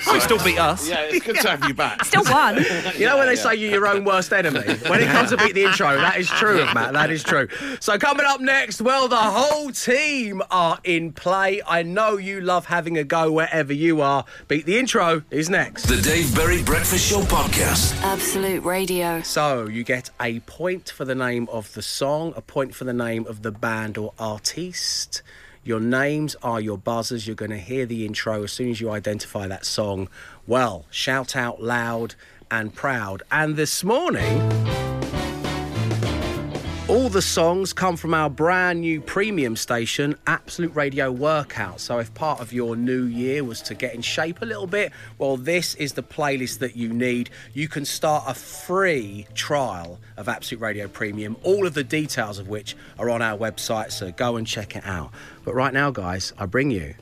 [0.05, 0.13] god.
[0.13, 0.87] We still beat us.
[0.87, 2.03] Yeah, it's good to have you back.
[2.05, 2.57] Still one.
[2.97, 4.59] You know when they say you're your own worst enemy?
[4.87, 6.93] When it comes to beat the intro, that is true of Matt.
[6.93, 7.47] That is true.
[7.79, 11.61] So coming up next, well, the whole team are in play.
[11.67, 14.25] I know you love having a go wherever you are.
[14.47, 15.83] Beat the intro is next.
[15.87, 17.66] The Dave Berry Breakfast Show Podcast.
[17.67, 19.21] Absolute Radio.
[19.23, 22.93] So you get a point for the name of the song, a point for the
[22.93, 25.21] name of the band or artiste.
[25.65, 27.27] Your names are your buzzers.
[27.27, 30.07] You're going to hear the intro as soon as you identify that song.
[30.47, 32.15] Well, shout out loud
[32.49, 33.23] and proud.
[33.33, 34.39] And this morning,
[36.89, 41.81] all the songs come from our brand new premium station, Absolute Radio Workout.
[41.81, 44.93] So, if part of your new year was to get in shape a little bit,
[45.17, 47.29] well, this is the playlist that you need.
[47.53, 52.47] You can start a free trial of Absolute Radio Premium, all of the details of
[52.47, 53.91] which are on our website.
[53.91, 55.11] So, go and check it out.
[55.43, 56.95] But right now, guys, I bring you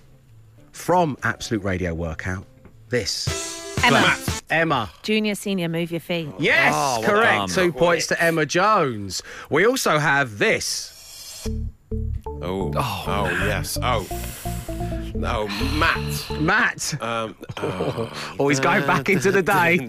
[0.71, 2.45] from Absolute Radio Workout
[2.89, 3.54] this
[3.85, 4.17] Emma.
[4.49, 4.89] Emma.
[5.03, 6.29] Junior, senior, move your feet.
[6.39, 7.53] Yes, Oh, correct.
[7.53, 9.21] Two points to Emma Jones.
[9.49, 11.47] We also have this.
[12.41, 12.71] Oh.
[12.75, 13.77] Oh, yes.
[13.81, 14.05] Oh.
[15.15, 16.29] No, Matt.
[16.41, 17.01] Matt.
[17.01, 18.11] Um, oh.
[18.39, 19.79] Oh, he's going back into the day.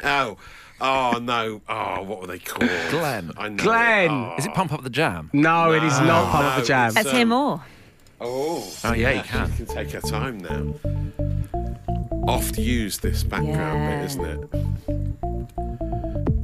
[0.04, 0.36] oh.
[0.78, 1.62] Oh no!
[1.70, 2.68] Oh, what were they called?
[2.90, 3.32] Glenn.
[3.38, 4.10] I know Glenn.
[4.10, 4.14] it.
[4.14, 4.34] Oh.
[4.36, 5.30] Is it Pump Up the Jam?
[5.32, 6.88] No, it is not Pump Up the Jam.
[6.88, 7.62] it's, Let's hear um, more.
[8.20, 8.70] Oh.
[8.84, 9.50] Oh, yeah, you can.
[9.52, 10.74] You can take your time now.
[12.26, 13.96] Oft used this background Yeah.
[14.00, 14.38] bit, isn't it?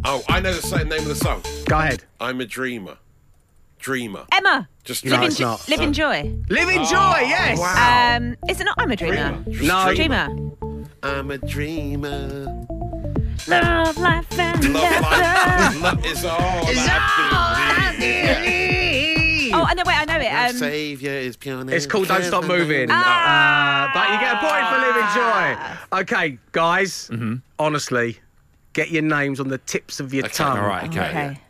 [0.05, 1.43] Oh, I know the same name of the song.
[1.67, 2.05] Go ahead.
[2.21, 2.97] I'm a dreamer.
[3.79, 4.25] Dreamer.
[4.33, 4.69] Emma.
[4.85, 5.69] Just No, Live, it's in, not.
[5.69, 6.33] live in joy.
[6.49, 7.59] Live in joy, yes.
[7.59, 8.17] Wow.
[8.17, 8.77] Um, is it not?
[8.79, 9.43] I'm a dreamer.
[9.51, 9.67] Dreamer.
[9.67, 9.95] No.
[9.95, 10.29] Dreamer.
[11.03, 12.67] I'm a dreamer.
[13.49, 15.81] Love, life, and Love laughter.
[15.81, 15.83] life.
[15.83, 18.03] Love is all I Oh,
[19.73, 19.83] I know.
[19.87, 20.51] Wait, I know it.
[20.51, 21.65] Um, Savior is pure.
[21.71, 22.89] It's called Don't Stop Moving.
[22.91, 23.89] Ah.
[23.89, 25.99] Uh, but you get a point for living Joy.
[26.03, 27.11] Okay, guys,
[27.59, 28.19] honestly,
[28.75, 30.59] get your names on the tips of your Okay, tongue.
[30.59, 31.09] All right, okay.
[31.09, 31.41] okay.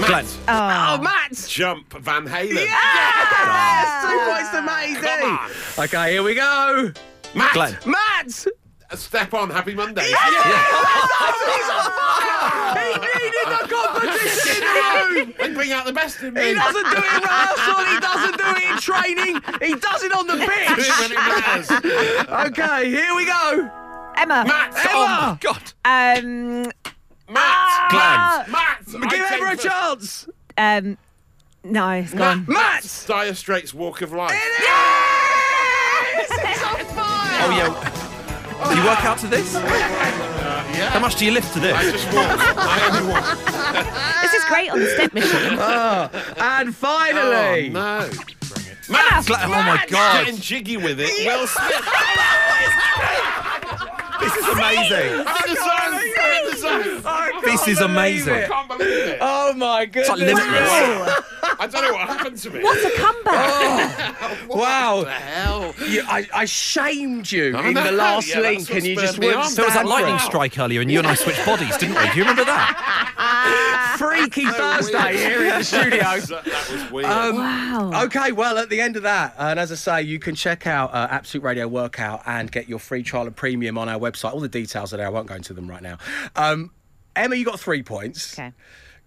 [0.00, 0.08] Matt.
[0.08, 0.26] Glenn.
[0.48, 1.46] Oh, Matt!
[1.48, 2.54] Jump Van Halen.
[2.54, 4.04] Yes!
[4.04, 5.00] Two points to Maisie.
[5.00, 5.84] Come on.
[5.84, 6.92] Okay, here we go.
[7.34, 7.54] Matt.
[7.54, 7.78] Glenn.
[7.86, 8.46] Matt!
[8.94, 9.50] Step on.
[9.50, 10.04] Happy Monday.
[10.04, 12.76] He's on fire!
[12.76, 14.66] He needed the competition in the
[15.26, 15.34] room!
[15.38, 16.48] They bring out the best in me.
[16.48, 20.12] He doesn't do it in rehearsal, he doesn't do it in training, he does it
[20.12, 21.68] on the Do when pitch.
[21.84, 22.28] it.
[22.28, 23.70] Okay, here we go.
[24.16, 24.44] Emma.
[24.46, 24.72] Matt.
[24.88, 25.32] Oh, Emma!
[25.32, 25.72] my God.
[25.84, 26.72] Um,
[27.28, 27.90] Matt.
[27.90, 28.50] Glenn.
[28.52, 29.10] Matt.
[29.10, 30.28] Give Emma a chance.
[30.56, 30.96] um,
[31.64, 32.44] no, it's gone.
[32.48, 33.04] Matt!
[33.08, 34.30] Dire Straits Walk of Life.
[34.32, 36.30] Yes!
[36.30, 37.42] He's on fire!
[37.42, 37.95] Oh, yeah.
[38.70, 39.54] Do you work out to this?
[39.54, 40.90] Yeah.
[40.90, 41.92] How much do you lift to I this?
[41.92, 42.38] just walk.
[42.58, 44.22] I only walk.
[44.22, 45.58] This is great on the step machine.
[45.58, 48.10] Oh, and Oh, finally, no.
[48.88, 49.26] Matt.
[49.26, 50.24] Glenn, oh, my God.
[50.26, 51.10] Getting jiggy with it.
[51.26, 51.84] Will Smith.
[54.26, 55.24] This is amazing.
[55.26, 56.12] I'm the zone.
[56.18, 57.42] I'm the zone.
[57.44, 58.34] This is amazing.
[58.34, 59.18] I can't believe it.
[59.20, 60.08] Oh my goodness.
[60.08, 60.48] like limitless.
[60.48, 61.24] me.
[61.58, 62.62] I don't know what happened to me.
[62.62, 64.16] What a comeback!
[64.20, 65.04] Oh, wow.
[65.04, 65.74] the hell?
[65.86, 69.28] You, I, I shamed you I in the last yeah, link, and you just me
[69.28, 69.54] wouldn't on.
[69.54, 70.20] There was that lightning it.
[70.20, 72.02] strike earlier, and you and I switched bodies, didn't we?
[72.10, 73.96] Do you remember that?
[73.98, 75.98] Freaky Thursday here in the studio.
[76.00, 77.06] that, that was weird.
[77.06, 78.04] Um, Wow.
[78.04, 80.92] Okay, well, at the end of that, and as I say, you can check out
[80.92, 84.15] uh, Absolute Radio Workout and get your free trial and premium on our website.
[84.24, 85.06] All the details are there.
[85.06, 85.98] I won't go into them right now.
[86.34, 86.70] Um,
[87.14, 88.38] Emma, you got three points.
[88.38, 88.52] Okay.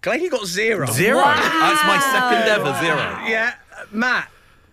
[0.02, 0.88] Glenn, you got zero.
[0.88, 1.22] Zero.
[1.22, 3.28] That's my second ever zero.
[3.28, 3.54] Yeah,
[3.91, 4.32] Matt,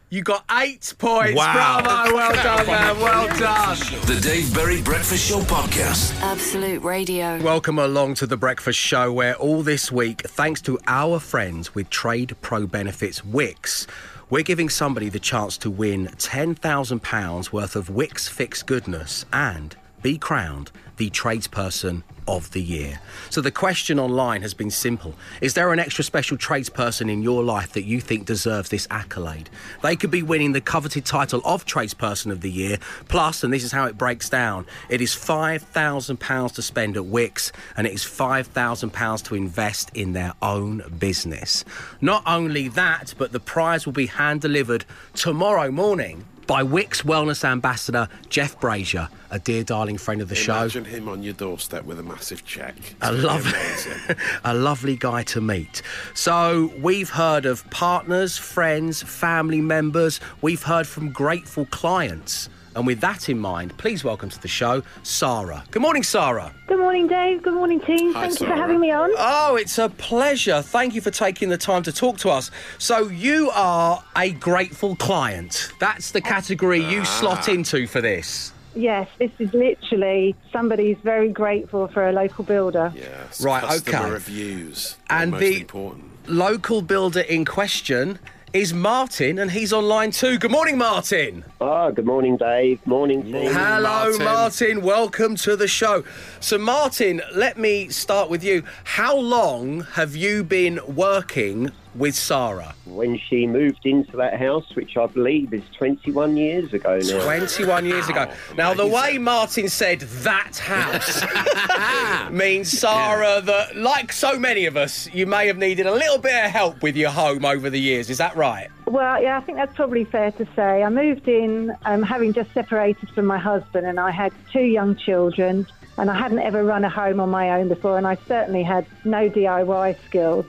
[0.08, 1.36] you got eight points.
[1.36, 1.82] Wow.
[1.82, 3.00] Bravo, well done, man.
[3.00, 3.76] Well done.
[4.06, 6.14] The Dave Berry Breakfast Show Podcast.
[6.22, 7.42] Absolute Radio.
[7.42, 11.90] Welcome along to the Breakfast Show, where all this week, thanks to our friends with
[11.90, 13.88] Trade Pro Benefits Wickes,
[14.30, 19.74] we're giving somebody the chance to win £10,000 worth of Wickes Fix goodness and
[20.06, 23.00] be crowned the tradesperson of the year.
[23.28, 25.16] So the question online has been simple.
[25.40, 29.50] Is there an extra special tradesperson in your life that you think deserves this accolade?
[29.82, 32.78] They could be winning the coveted title of tradesperson of the year.
[33.08, 37.50] Plus, and this is how it breaks down, it is £5,000 to spend at Wickes
[37.76, 41.64] and it is £5,000 to invest in their own business.
[42.00, 47.44] Not only that, but the prize will be hand delivered tomorrow morning by Wickes Wellness
[47.44, 50.60] Ambassador Jeff Brazier, a dear darling friend of the show.
[50.60, 52.74] Imagine him on your doorstep with a massive check.
[52.78, 55.82] It's A lovely, a lovely guy to meet.
[56.14, 60.20] So we've heard of partners, friends, family members.
[60.40, 62.48] We've heard from grateful clients.
[62.76, 65.64] And with that in mind, please welcome to the show, Sarah.
[65.70, 66.52] Good morning, Sarah.
[66.66, 67.42] Good morning, Dave.
[67.42, 68.12] Good morning, team.
[68.12, 69.10] Hi, Thank you for having me on.
[69.16, 70.60] Oh, it's a pleasure.
[70.60, 72.50] Thank you for taking the time to talk to us.
[72.76, 75.72] So you are a grateful client.
[75.80, 77.04] That's the category you ah.
[77.04, 78.52] slot into for this.
[78.74, 82.92] Yes, this is literally somebody's very grateful for a local builder.
[82.94, 83.40] Yes.
[83.40, 84.10] Right, Customer okay.
[84.10, 84.96] reviews.
[85.08, 86.04] are And most the- important.
[86.28, 88.18] Local builder in question
[88.52, 90.38] is Martin, and he's online too.
[90.38, 91.44] Good morning, Martin.
[91.60, 92.84] Ah, good morning, Dave.
[92.86, 93.32] Morning, team.
[93.32, 93.80] Morning, Hello,
[94.18, 94.24] Martin.
[94.24, 94.82] Martin.
[94.82, 96.04] Welcome to the show.
[96.40, 98.62] So, Martin, let me start with you.
[98.84, 102.74] How long have you been working with Sarah?
[102.84, 107.24] When she moved into that house, which I believe is 21 years ago now.
[107.24, 108.30] 21 years ago.
[108.56, 115.08] Now, the way Martin said that house means, Sarah, that like so many of us,
[115.12, 118.10] you may have needed a little bit of help with your home over the years.
[118.10, 118.68] Is that right?
[118.86, 120.82] Well, yeah, I think that's probably fair to say.
[120.82, 124.94] I moved in um, having just separated from my husband, and I had two young
[124.94, 125.66] children,
[125.98, 128.86] and I hadn't ever run a home on my own before, and I certainly had
[129.04, 130.46] no DIY skills.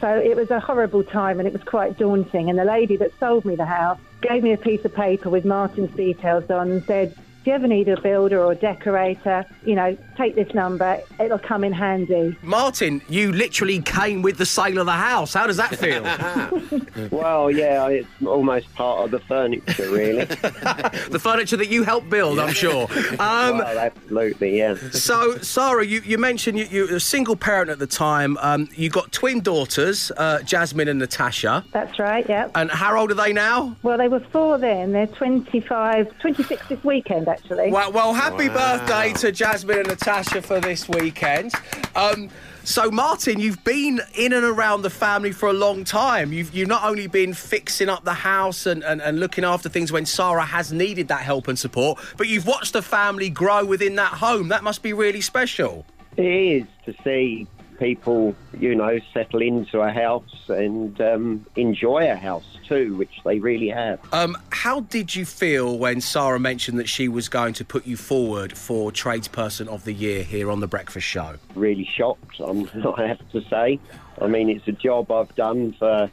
[0.00, 2.50] So it was a horrible time, and it was quite daunting.
[2.50, 5.44] And the lady that sold me the house gave me a piece of paper with
[5.44, 9.74] Martin's details on and said, Do you ever need a builder or a decorator, you
[9.74, 12.36] know, take this number, it'll come in handy.
[12.42, 15.34] Martin, you literally came with the sale of the house.
[15.34, 16.04] How does that feel?
[17.10, 20.24] Well, yeah, it's almost part of the furniture, really.
[20.24, 22.88] the furniture that you helped build, I'm sure.
[23.14, 24.74] Um, well, absolutely, yeah.
[24.90, 28.36] So, Sarah, you, you mentioned you, you were a single parent at the time.
[28.38, 31.64] Um, you got twin daughters, uh, Jasmine and Natasha.
[31.72, 32.50] That's right, yeah.
[32.54, 33.76] And how old are they now?
[33.82, 34.92] Well, they were four then.
[34.92, 37.70] They're 25, 26 this weekend, actually.
[37.70, 41.50] Well, well happy birthday to Jasmine and Natasha for this weekend.
[41.96, 42.28] Um,
[42.62, 46.30] so, Martin, you've been in and around the family for a long time.
[46.30, 49.90] You've, you've not only been fixing up the house and, and, and looking after things
[49.90, 53.94] when Sarah has needed that help and support, but you've watched the family grow within
[53.94, 54.48] that home.
[54.48, 55.86] That must be really special.
[56.18, 57.46] It is to see
[57.78, 63.38] people, you know, settle into a house and um, enjoy a house too, which they
[63.38, 64.00] really have.
[64.12, 67.96] Um, how did you feel when Sarah mentioned that she was going to put you
[67.96, 71.36] forward for Tradesperson of the Year here on The Breakfast Show?
[71.54, 73.78] Really shocked, I'm, I have to say.
[74.20, 76.10] I mean, it's a job I've done for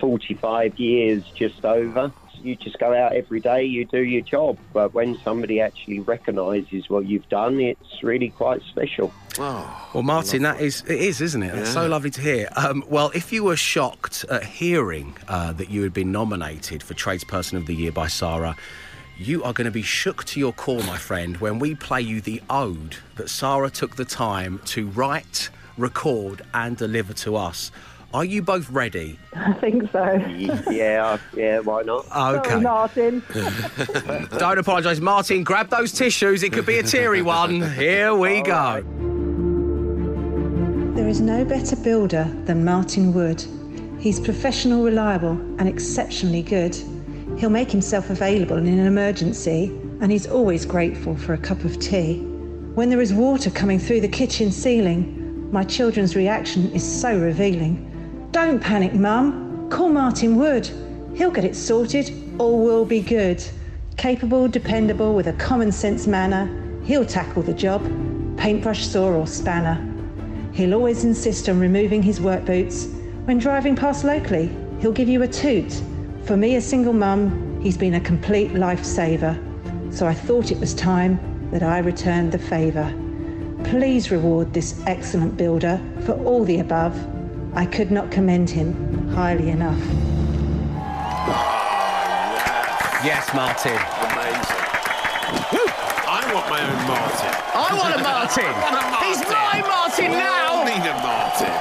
[0.00, 2.12] 45 years, just over.
[2.44, 4.58] You just go out every day, you do your job.
[4.74, 9.12] But when somebody actually recognises what you've done, it's really quite special.
[9.38, 11.54] Oh, Well, Martin, that is it is, isn't it?
[11.54, 12.48] That's so lovely to hear.
[12.54, 16.92] Um, well, if you were shocked at hearing uh, that you had been nominated for
[16.94, 18.56] Tradesperson of the Year by Sarah,
[19.16, 22.20] you are going to be shook to your core, my friend, when we play you
[22.20, 27.70] the ode that Sarah took the time to write, record, and deliver to us.
[28.14, 29.18] Are you both ready?
[29.34, 30.14] I think so.
[30.70, 32.06] yeah, yeah, why not?
[32.16, 32.48] Okay.
[32.48, 33.22] Sorry, Martin.
[34.38, 35.42] Don't apologise, Martin.
[35.42, 36.44] Grab those tissues.
[36.44, 37.60] It could be a teary one.
[37.72, 38.82] Here we go.
[40.94, 43.44] There is no better builder than Martin Wood.
[43.98, 46.76] He's professional, reliable, and exceptionally good.
[47.36, 51.80] He'll make himself available in an emergency, and he's always grateful for a cup of
[51.80, 52.20] tea.
[52.76, 57.90] When there is water coming through the kitchen ceiling, my children's reaction is so revealing.
[58.34, 59.70] Don't panic, Mum.
[59.70, 60.68] call Martin Wood.
[61.14, 62.10] He'll get it sorted.
[62.40, 63.40] All will be good.
[63.96, 66.50] Capable, dependable, with a common sense manner,
[66.82, 67.80] he'll tackle the job,
[68.36, 69.78] paintbrush saw or spanner.
[70.52, 72.88] He'll always insist on removing his work boots.
[73.26, 75.72] When driving past locally, he'll give you a toot.
[76.24, 79.38] For me, a single mum, he's been a complete lifesaver.
[79.94, 81.20] So I thought it was time
[81.52, 82.92] that I returned the favour.
[83.62, 87.13] Please reward this excellent builder for all the above.
[87.56, 89.78] I could not commend him highly enough.
[93.04, 93.76] Yes, Martin.
[93.76, 94.62] Amazing.
[96.08, 97.32] I want my own Martin.
[97.54, 98.44] I want a Martin.
[98.48, 99.06] I want a Martin.
[99.06, 100.50] He's my Martin We now.
[100.50, 101.54] all need a Martin.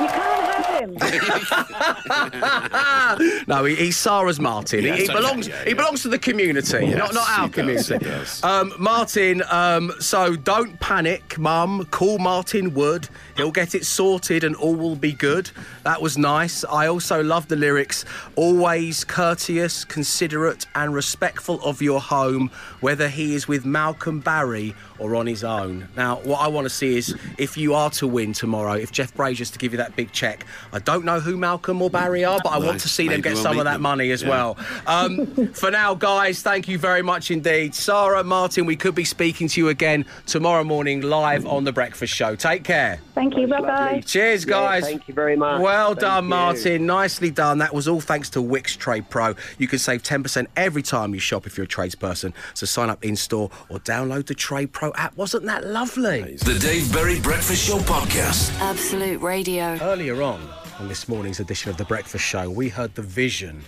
[0.00, 0.35] You can't have
[0.80, 0.94] him.
[3.46, 4.84] no, he, he's Sarah's Martin.
[4.84, 5.48] He- he, belongs.
[5.48, 8.04] yeah, he belongs to the community, Yes, not not our he does, community.
[8.04, 8.42] he does.
[8.44, 9.42] Um, Martin.
[9.50, 11.86] Um, so don't panic, Mum.
[11.90, 13.08] Call Martin Wood.
[13.36, 15.50] He'll get it sorted, and all will be good.
[15.84, 16.64] That was nice.
[16.64, 18.04] I also love the lyrics.
[18.36, 25.14] Always courteous, considerate, and respectful of your home, whether he is with Malcolm Barry or
[25.14, 25.88] on his own.
[25.96, 29.14] Now, what I want to see is if you are to win tomorrow, if Jeff
[29.14, 30.44] Brazier's to give you that big check.
[30.72, 33.34] I don't know who Malcolm or Barry are, but I want to see them get
[33.34, 33.82] we'll some of that them.
[33.82, 34.28] money as Yeah.
[34.28, 34.56] well.
[34.86, 37.74] Um, for now, guys, thank you very much indeed.
[37.74, 42.12] Sarah, Martin, we could be speaking to you again tomorrow morning live on The Breakfast
[42.14, 42.34] Show.
[42.36, 43.00] Take care.
[43.14, 43.46] Thank you.
[43.46, 44.02] Bye bye.
[44.04, 44.84] Cheers, Yeah, guys.
[44.84, 45.60] thank you very much.
[45.60, 46.30] Well Thank done, you.
[46.30, 46.86] Martin.
[46.86, 47.58] Nicely done.
[47.58, 49.34] That was all thanks to Wickes Trade Pro.
[49.58, 52.32] You can save 10% every time you shop if you're a tradesperson.
[52.54, 55.16] So sign up in store or download the Trade Pro app.
[55.16, 56.34] Wasn't that lovely?
[56.36, 58.52] The Dave Berry Breakfast Show podcast.
[58.60, 59.78] Absolute Radio.
[59.80, 60.40] Earlier on,
[60.78, 63.62] on this morning's edition of The Breakfast Show, we heard the vision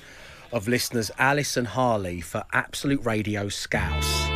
[0.52, 4.28] of listeners Alice and Harley for Absolute Radio Scouse.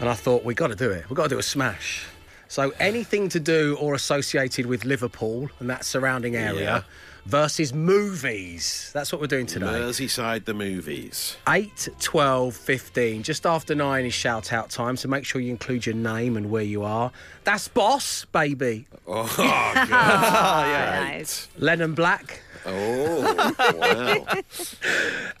[0.00, 1.08] And I thought, we've got to do it.
[1.08, 2.06] We've got to do a smash.
[2.48, 6.82] So anything to do or associated with Liverpool and that surrounding area Yeah.
[7.26, 8.90] Versus movies.
[8.94, 9.66] That's what we're doing today.
[9.66, 11.36] Merseyside, the movies.
[11.48, 13.22] 8, 12, 15.
[13.22, 16.50] Just after 9 is shout out time, so make sure you include your name and
[16.50, 17.10] where you are.
[17.44, 18.86] That's Boss, baby.
[19.06, 19.88] Oh, God.
[21.06, 21.48] Nice.
[21.58, 22.42] Lennon Black.
[22.68, 24.26] Oh, wow.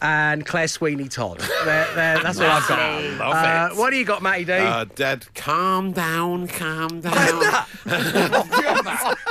[0.00, 1.40] and Claire Sweeney Todd.
[1.64, 3.02] There, there, that's what I've got.
[3.18, 3.78] Love Uh, it.
[3.78, 4.52] what do you got, Matty D?
[4.52, 5.26] Uh, dead.
[5.34, 7.14] Calm down, calm down.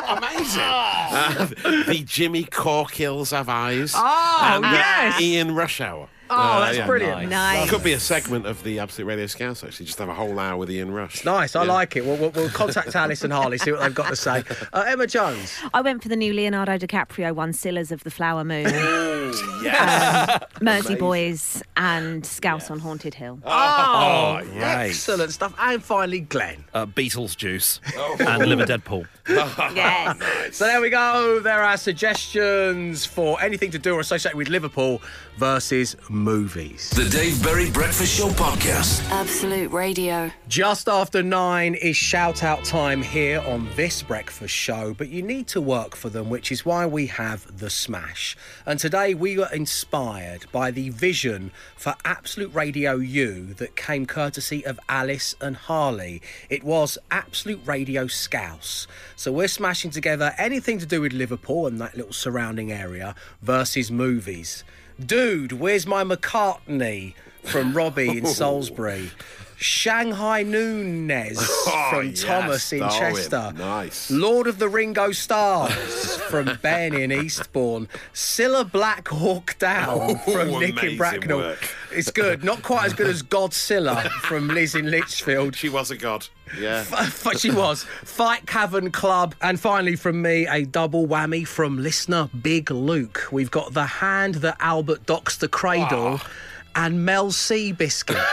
[0.08, 0.62] Amazing.
[0.62, 1.46] Uh,
[1.88, 3.94] the Jimmy Corkhills have eyes.
[3.96, 5.22] Oh, and, uh, yes.
[5.22, 6.08] Ian Rush Hour.
[6.30, 6.88] Oh, that's yeah.
[6.88, 7.30] brilliant.
[7.30, 7.68] Nice.
[7.68, 9.86] It could be a segment of the Absolute Radio Scouse, actually.
[9.86, 11.24] Just have a whole hour with Ian Rush.
[11.26, 11.72] Nice, I Yeah.
[11.74, 12.06] like it.
[12.06, 14.44] We'll, we'll, we'll contact Alice and Harley, see what they've got to say.
[14.74, 15.54] Uh, Emma Jones.
[15.74, 18.66] I went for the new Leonardo DiCaprio one, Scyllars of the Flower Moon,
[19.64, 20.42] Yes.
[20.62, 23.40] Mersey Boys, and Scouse on Haunted Hill.
[23.46, 24.62] Oh, great.
[24.64, 25.54] excellent stuff.
[25.60, 26.64] And finally, Glenn.
[26.74, 27.80] Uh, Beatles juice
[28.20, 29.08] and liver Deadpool.
[29.76, 30.56] Yes.
[30.56, 31.40] So there we go.
[31.40, 35.02] There are suggestions for anything to do or associated with Liverpool
[35.38, 36.92] versus movies.
[36.92, 39.04] The Dave Berry Breakfast Show podcast.
[39.10, 40.32] Absolute Radio.
[40.48, 45.48] Just after nine is shout out time here on this breakfast show, but you need
[45.48, 48.38] to work for them, which is why we have The Smash.
[48.66, 54.66] And today we were inspired by the vision for Absolute Radio U that came courtesy
[54.66, 56.22] of Alice and Harley.
[56.50, 58.88] It was Absolute Radio Scouse.
[59.16, 63.90] So we're smashing together anything to do with Liverpool and that little surrounding area versus
[63.92, 64.64] movies.
[65.04, 69.12] Dude, where's my McCartney from Robbie in Salisbury?
[69.58, 72.80] Shanghai Nunez Oh, ah, from yes, Thomas in.
[72.82, 73.54] Chester.
[73.58, 74.12] Nice.
[74.12, 77.88] Lord of the Ringo Stars from Ben in Eastbourne.
[78.14, 81.38] Cilla Black Hawk Down Oh, from Nick in Bracknell.
[81.40, 81.70] work.
[81.92, 82.44] It's good.
[82.44, 85.56] Not quite as good as Godzilla from Liz in Lichfield.
[85.56, 86.28] She was a god.
[86.60, 86.84] Yeah.
[87.24, 87.84] But she was.
[88.04, 89.34] Fight Cavern Club.
[89.42, 93.28] And finally, from me, a double whammy from listener Big Luke.
[93.32, 96.28] We've got The Hand That Albert Docks the Cradle ah.
[96.76, 98.18] And Mel C Biscuit.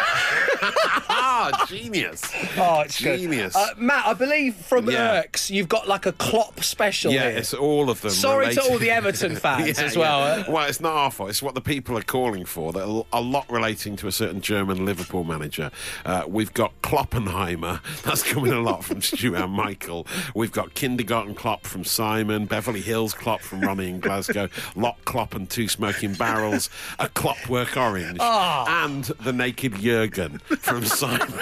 [0.64, 2.22] ah, genius.
[2.56, 3.18] Oh, it's good.
[3.20, 3.54] Genius.
[3.56, 5.22] Uh, Matt, I believe from Yeah.
[5.22, 7.38] Erks, you've got like a Klopp special Yeah, here.
[7.38, 8.10] it's all of them.
[8.10, 10.20] Sorry to all the Everton fans Yeah, as well.
[10.38, 10.44] yeah.
[10.46, 10.52] uh.
[10.52, 11.30] Well, it's not our fault.
[11.30, 12.72] It's what the people are calling for.
[12.72, 15.70] That a lot relating to a certain German Liverpool manager.
[16.04, 17.80] Uh, we've got Kloppenheimer.
[18.02, 20.06] That's coming a lot from Stu and Michael.
[20.34, 22.46] We've got Kindergarten Klopp from Simon.
[22.46, 24.48] Beverly Hills Klopp from Ronnie in Glasgow.
[24.76, 26.70] Lock Klopp and Two Smoking Barrels.
[26.98, 28.18] A Clockwork Orange.
[28.34, 28.84] Ah.
[28.86, 31.32] And the Naked Jurgen from Simon.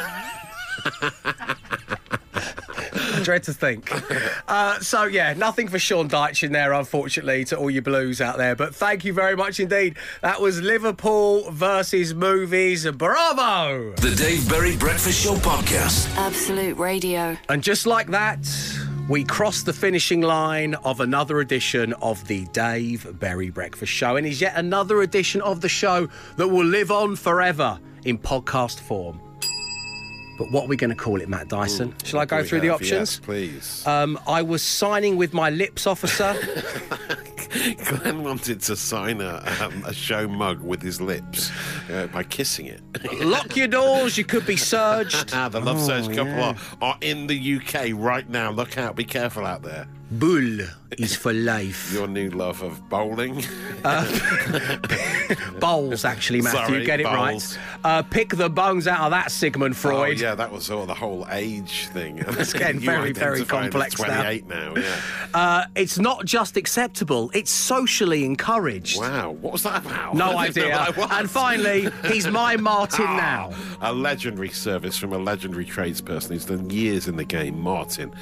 [2.93, 3.91] I dread to think.
[4.49, 8.39] Uh, so, yeah, nothing for Sean Dyche in there, unfortunately, to all you blues out
[8.39, 8.57] there.
[8.57, 9.97] But thank you very much indeed.
[10.23, 12.91] That was Liverpool versus movies.
[12.91, 13.93] Bravo!
[13.97, 16.15] The Dave Berry Breakfast Show podcast.
[16.17, 17.37] Absolute Radio.
[17.49, 18.39] And just like that,
[19.11, 24.25] we cross the finishing line of another edition of the Dave Berry Breakfast Show, and
[24.25, 29.21] is yet another edition of the show that will live on forever in podcast form.
[30.41, 31.95] But what are we going to call it, Matt Dyson?
[32.03, 32.91] Shall I go through the options?
[32.91, 33.87] Yes, please.
[33.87, 36.35] Um, I was signing with my lips officer.
[37.85, 41.51] Glenn wanted to sign a, um, a show mug with his lips
[41.93, 42.81] uh, by kissing it.
[43.23, 45.29] Lock your doors, you could be surged.
[45.29, 46.57] the Love Oh, Surge couple yeah.
[46.81, 48.51] are, are in the UK right now.
[48.51, 49.87] Look out, be careful out there.
[50.13, 50.61] Bull
[50.99, 51.93] is for life.
[51.93, 53.45] Your new love of bowling.
[55.61, 56.61] Bowls, actually, Matthew.
[56.61, 57.57] Sorry, get it bowls.
[57.57, 57.59] right.
[57.85, 60.19] Uh, pick the bones out of that, Sigmund Freud.
[60.19, 62.25] Oh, yeah, that was all the whole age thing.
[62.41, 64.23] It's getting very, very complex now.
[64.23, 64.75] 28 now.
[64.77, 65.01] yeah.
[65.33, 68.99] Uh, it's not just acceptable, it's socially encouraged.
[68.99, 70.15] Wow, what was that about?
[70.15, 70.71] No idea.
[70.71, 71.09] what that was.
[71.13, 73.17] And finally, he's my Martin Ah,
[73.51, 73.57] now.
[73.81, 78.13] A legendary service from a legendary tradesperson who's done years in the game, Martin.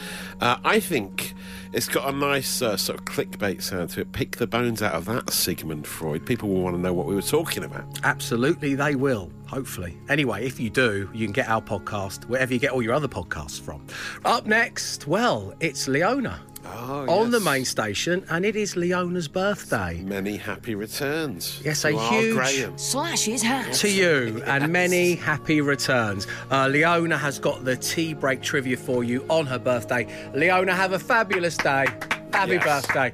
[0.40, 1.32] Uh, I think
[1.72, 4.12] it's got a nice uh, sort of clickbait sound to it.
[4.12, 6.26] Pick the bones out of that, Sigmund Freud.
[6.26, 7.84] People will want to know what we were talking about.
[8.04, 9.98] Absolutely, they will, hopefully.
[10.08, 13.08] Anyway, if you do, you can get our podcast wherever you get all your other
[13.08, 13.86] podcasts from.
[14.24, 16.40] Up next, well, it's Leona.
[16.66, 20.00] Oh, on the main station, and it is Leona's birthday.
[20.02, 21.60] Many happy returns.
[21.64, 22.76] Yes, a huge Graham.
[22.78, 23.72] Slash his hat.
[23.74, 26.26] to you and many happy returns.
[26.50, 30.06] Uh, Leona has got the tea break trivia for you on her birthday.
[30.34, 31.86] Leona, have a fabulous day.
[32.32, 32.86] Happy Yes.
[32.86, 33.12] birthday.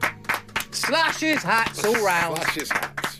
[0.70, 2.36] Slashes hats all round.
[2.38, 3.13] Flashes hat.